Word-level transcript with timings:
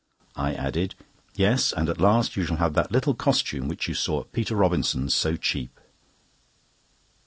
I 0.35 0.55
added: 0.55 0.95
"Yes, 1.35 1.71
and 1.71 1.87
at 1.87 2.01
last 2.01 2.35
you 2.35 2.43
shall 2.43 2.57
have 2.57 2.73
that 2.73 2.91
little 2.91 3.13
costume 3.13 3.67
which 3.67 3.87
you 3.87 3.93
saw 3.93 4.21
at 4.21 4.31
Peter 4.31 4.55
Robinson's 4.55 5.13
so 5.13 5.35
cheap." 5.35 5.79